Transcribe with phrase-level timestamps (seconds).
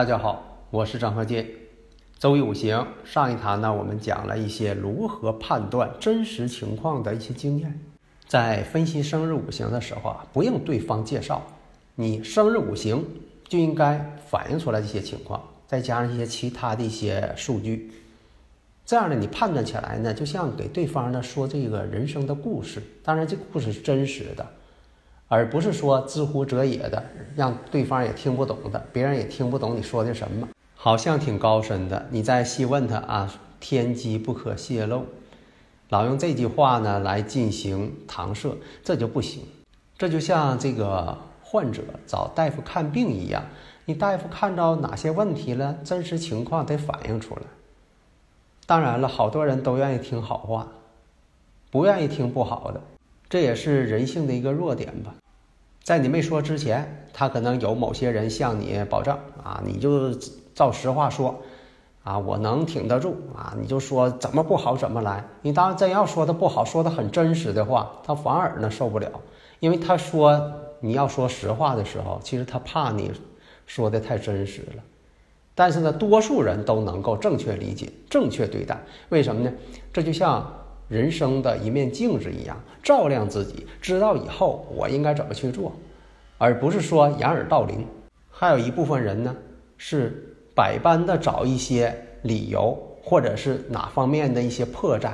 [0.00, 1.46] 大家好，我是张鹤剑。
[2.18, 7.78] 周易五行上一堂呢，我们讲了一些如何判断真实情况的一些经验。
[8.26, 11.46] 在分析生日五行的时候啊，不用对方介绍，
[11.96, 13.04] 你生日五行
[13.46, 17.92] 就应该反映出来这些情况，再加上一些其他的一些数据，
[18.86, 22.82] 这样呢，你判断起来呢，就像给对方呢说这个人生的故事。
[23.04, 24.46] 当然，这个故事是真实的。
[25.32, 27.00] 而不是说知乎者也的，
[27.36, 32.04] 让对方也听不懂的，别人也听不懂你说的什么，好像挺高深的。
[32.10, 35.04] 你再细问他啊，天机不可泄露，
[35.88, 39.44] 老用这句话呢来进行搪塞，这就不行。
[39.96, 43.44] 这就像这个患者找大夫看病一样，
[43.84, 47.42] 你大夫看到哪些问题了，真实情况得反映出来。
[48.66, 50.66] 当然了，好多人都愿意听好话，
[51.70, 52.80] 不愿意听不好的。
[53.30, 55.14] 这也是人性的一个弱点吧，
[55.84, 60.12] 在你没说之前，他可能有某些人向你保证啊，你就
[60.52, 61.40] 照实话说，
[62.02, 65.24] 啊，我能挺得住啊，你就说怎么不好怎么来。
[65.42, 69.08] 你当然真要说的不好，说的很真实的话，他反而呢受不了，
[69.60, 73.12] 因为他说你要说实话的时候，其实他怕你
[73.64, 74.82] 说的太真实了。
[75.54, 78.76] 但是呢，多数人都能够正确理解、正确对待，
[79.10, 79.52] 为什么呢？
[79.92, 80.52] 这就像。
[80.90, 85.72] 人生的一面镜子一样，照亮自己，知道以后我应该怎么去做，
[86.36, 87.86] 而不是说掩耳盗铃。
[88.28, 89.36] 还有一部分人呢，
[89.78, 95.12] 是百般的找一些理由，或者是哪方面的一些破绽，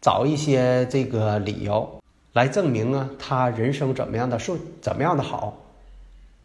[0.00, 2.00] 找一些这个理由
[2.32, 5.58] 来证明啊，他人生怎么样的顺，怎么样的好。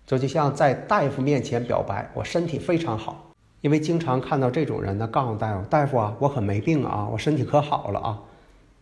[0.08, 3.27] 这就像在大夫面前表白，我身体非常好。
[3.62, 8.20] 因为经常看到这种人呢，告诉大夫：“大夫啊，我可没病啊，我身体可好了啊，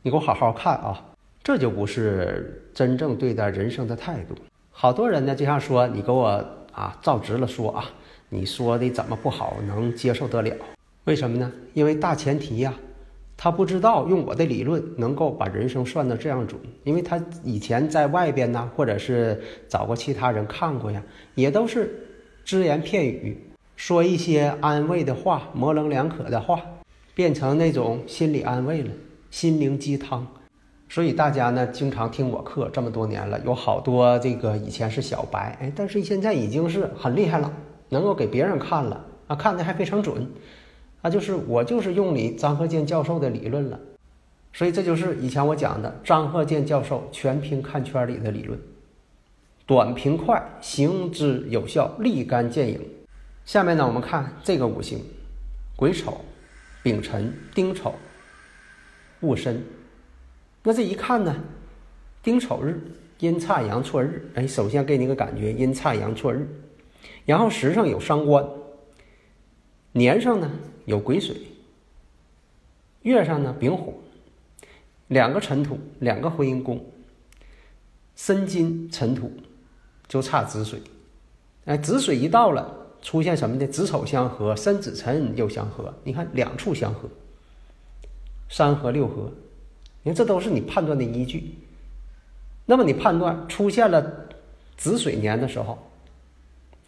[0.01, 1.01] 你给我好好看啊。”
[1.41, 4.35] 这就不是真正对待人生的态度。
[4.71, 6.43] 好多人呢，就像说：“你给我
[6.73, 7.85] 啊，照直了说啊，
[8.29, 10.53] 你说的怎么不好能接受得了？
[11.05, 11.51] 为什么呢？
[11.73, 12.73] 因为大前提呀，
[13.37, 21.01] 他不知道用我的理论能够把人生算得这样准，因为他以前在外边呢，或者是找过其他人看过呀，
[21.35, 22.07] 也都是
[22.43, 23.39] 只言片语。”
[23.85, 26.59] 说一些安慰的话，模棱两可的话，
[27.13, 28.89] 变成那种心理安慰了，
[29.29, 30.25] 心灵鸡汤。
[30.89, 37.53] 所以大家呢，经常听我课这么多年了，有好多这个以前是小白，哎，但是现在已经是很厉害了，
[37.89, 40.27] 能够给别人看了啊，看的还非常准，
[41.03, 43.79] 啊，就是我就是用你张鹤剑教授的理论了。
[44.51, 48.59] 所以这就是以前我讲的张鹤剑教授全凭看圈里的理论，
[49.67, 52.81] 短平快，行之有效，立竿见影。
[53.45, 54.99] 下面呢，我们看这个五行：
[55.75, 56.19] 癸丑、
[56.81, 57.93] 丙辰、丁丑、
[59.21, 59.63] 戊申。
[60.63, 61.43] 那这一看呢，
[62.23, 62.81] 丁丑日
[63.19, 64.31] 阴差阳错日。
[64.33, 66.47] 哎，首先给你个感觉，阴差阳错日。
[67.23, 68.43] 然后时上有伤官，
[69.91, 70.51] 年上呢
[70.85, 71.37] 有癸水，
[73.03, 73.93] 月上呢丙火，
[75.07, 76.83] 两个辰土，两个婚姻宫，
[78.15, 79.31] 申金辰土，
[80.07, 80.81] 就差子水。
[81.65, 82.81] 哎，子水一到了。
[83.05, 87.07] 出现什么的子丑相合，申子辰又相合，你看两处相合，
[88.49, 89.31] 三合六合，
[90.01, 91.53] 你看这都是你判断的依据。
[92.65, 94.25] 那么你判断出现了
[94.75, 95.77] 子水年的时候，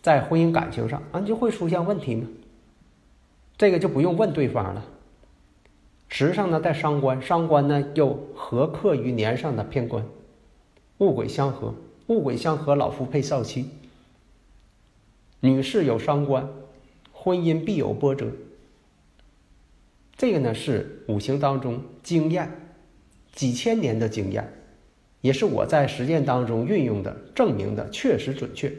[0.02, 2.28] 在婚姻感情上啊就会出现问题吗？
[3.56, 4.84] 这个就不用问对方了。
[6.10, 10.04] 时上呢带伤官，伤官呢又合克于年上的偏官，
[10.98, 11.76] 戊癸相合，
[12.08, 13.70] 戊癸相合，老夫配少妻。
[15.40, 16.50] 女士有伤官，
[17.12, 18.28] 婚姻必有波折。
[20.16, 22.52] 这个呢是五行当中经验，
[23.34, 24.52] 几千年的经验，
[25.22, 28.72] 也是我在实践当中运用的，证明的确实准确。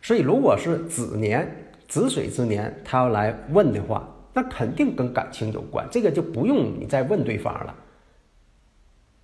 [0.00, 1.46] 所以，如果是子年、
[1.86, 7.74] 子水之年，他要来问的话，那肯定跟感情有关，这个就不用你再问对方了。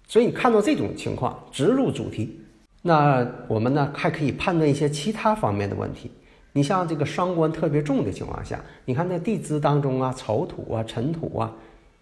[0.07, 2.39] 所以，你看到这种情况，直入主题，
[2.83, 6.11] 那我们呢还可以判断一些其他方面的问题。
[6.53, 11.55] 你像这个伤官特别重的情况下，你看那地支当中啊，丑土啊、辰土啊，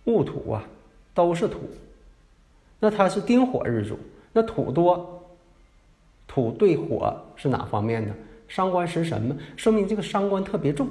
[0.04, 0.64] 戊土啊，
[1.12, 1.58] 都是土。
[2.80, 3.98] 那它是丁火日主，
[4.32, 5.26] 那土多，
[6.26, 8.14] 土对火是哪方面呢？
[8.46, 10.88] 伤官食神嘛，说明这个伤官特别重。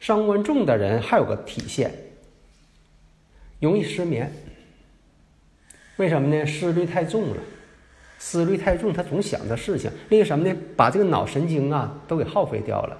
[0.00, 1.92] 伤官重的人还有个体现，
[3.60, 4.32] 容易失眠。
[5.96, 6.46] 为什么呢？
[6.46, 7.36] 思虑太重了，
[8.18, 9.90] 思虑太重，他总想着事情。
[10.08, 10.56] 那个什么呢？
[10.76, 12.96] 把这个脑神经啊都给耗费掉了。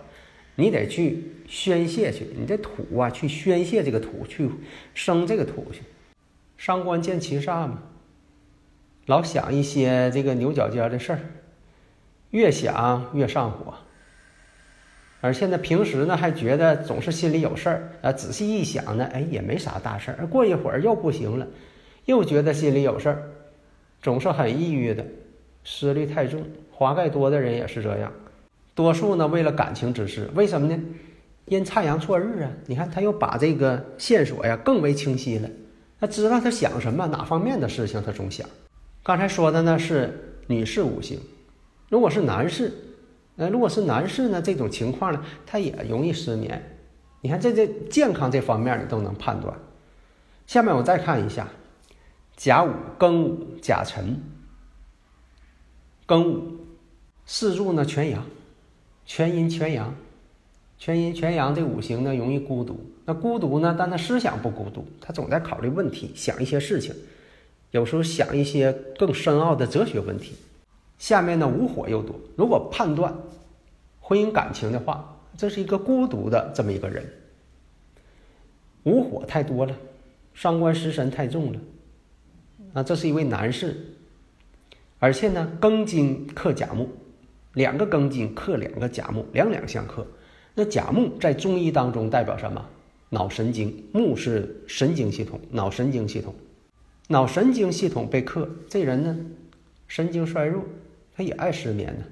[0.57, 4.49] 你得去宣泄去，你这土啊去宣泄这个土，去
[4.95, 5.83] 生这个土去。
[6.57, 7.83] 伤官见七煞嘛，
[9.05, 11.21] 老想一些这个牛角尖的事儿，
[12.31, 13.75] 越想越上火。
[15.21, 18.13] 而现在平时呢，还觉得总是心里有事儿啊。
[18.13, 20.27] 仔细一想呢，哎，也没啥大事儿。
[20.27, 21.47] 过一会儿又不行了，
[22.07, 23.31] 又觉得心里有事儿，
[24.02, 25.04] 总是很抑郁的，
[25.64, 26.44] 思虑太重。
[26.70, 28.12] 华盖多的人也是这样，
[28.75, 30.78] 多数呢为了感情之事，为什么呢？
[31.46, 32.50] 阴差阳错日啊！
[32.66, 35.48] 你看他又把这个线索呀更为清晰了，
[36.00, 38.46] 他知道他想什么，哪方面的事情他总想。
[39.02, 41.19] 刚才说的呢是女士五行，
[41.88, 42.72] 如果是男士。
[43.38, 44.40] 那如果是男士呢？
[44.40, 46.78] 这种情况呢，他也容易失眠。
[47.20, 49.54] 你看，这这健康这方面你都能判断。
[50.46, 51.46] 下面我再看一下，
[52.37, 54.21] 甲午、庚午、甲辰、
[56.06, 56.59] 庚午
[57.25, 58.25] 四柱呢全阳，
[59.06, 59.94] 全阴全阳，
[60.79, 62.79] 全阴全阳这五行呢容易孤独。
[63.06, 66.94] 那孤独呢，但他思想不孤独，他总在考虑问题，想一些事情，
[67.71, 70.35] 有时候想一些更深奥的哲学问题。
[70.99, 72.15] 下面呢，无火又多。
[72.37, 73.17] 如果判断
[73.99, 77.03] 婚姻感情的话，这是一个孤独的这么一个人。
[78.82, 79.75] 无火太多了，
[80.35, 81.59] 伤官食神太重了。
[82.76, 83.75] 啊，这是一位男士，
[84.99, 86.87] 而且呢，庚金克甲木，
[87.55, 90.06] 两个庚金克两个甲木，两两相克。
[90.55, 92.62] 那甲木在中医当中代表什么？
[93.08, 96.34] 脑神经，木是神经系统，脑神经系统，
[97.08, 99.17] 脑神经系统被克，这人呢，
[99.88, 100.62] 神经衰弱。
[101.17, 102.05] 他也爱失眠呢，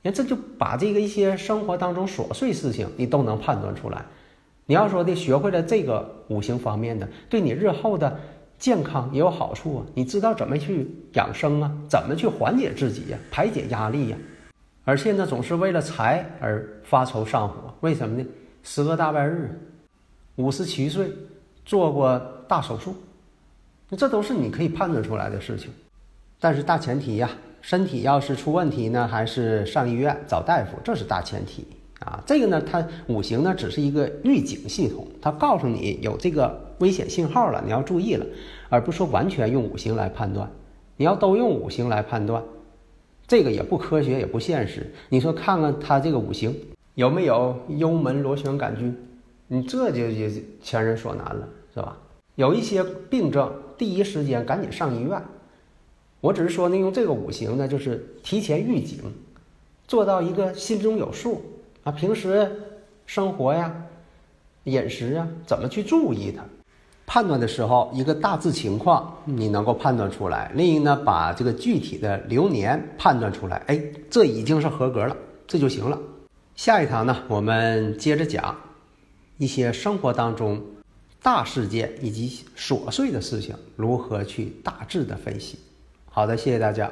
[0.00, 4.02] 你看这就把这个一些生活当中琐碎事情你都能判断出来。
[4.64, 8.18] 你要说的学会了这个五行方面的，对你日后的
[8.58, 9.86] 健康也有好处啊。
[9.94, 14.16] 你知道怎么去养生啊，怎么去缓解自己呀，排解压力呀。
[14.84, 18.26] 而现在总是为了财而发愁上火，为什么呢？
[18.62, 19.58] 十个大半日，
[20.36, 21.10] 五十七岁
[21.64, 22.18] 做过
[22.48, 22.94] 大手术，
[23.88, 25.70] 那这都是你可以判断出来的事情。
[26.40, 27.30] 但是大前提呀。
[27.60, 31.66] 身体要是出问题呢，还是上医院找大夫，这是大前提
[32.00, 32.22] 啊。
[32.26, 38.26] 这个呢，它五行呢只是一个预警系统，它告诉你有这个危险信号了，你要注意了，
[38.68, 40.50] 而不是说完全用五行来判断。
[40.96, 42.42] 你要都用五行来判断，
[43.26, 44.92] 这个也不科学，也不现实。
[45.08, 46.52] 你说看看他这个五行
[46.94, 48.96] 有没有幽门螺旋杆菌，
[49.46, 51.96] 你这就就强人所难了，是吧？
[52.34, 55.22] 有一些病症，第一时间赶紧上医院。
[56.20, 58.98] 我只是说呢，用这个五行呢，就是提前预警，
[59.86, 61.40] 做到一个心中有数
[61.92, 62.50] 平时
[63.06, 63.74] 生活呀、
[64.64, 66.42] 饮食啊，怎么去注意它？
[67.06, 73.56] 判断的时候，一个大致情况你能够判断出来；另一呢，把这个具体的流年判断出来。
[73.66, 75.98] 哎，这已经是合格了，这就行了。
[76.54, 78.54] 下一堂呢，我们接着讲
[79.38, 80.62] 一些生活当中
[81.22, 85.58] 大事件以及琐碎的事情如何去大致的分析。
[86.10, 86.90] 好的，谢谢大家。